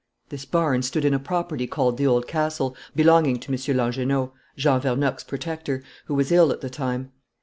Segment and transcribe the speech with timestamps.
[0.29, 3.75] "This barn stood in a property called the Old Castle, belonging to M.
[3.77, 7.11] Langernault, Jean Vernocq's protector, who was ill at the time.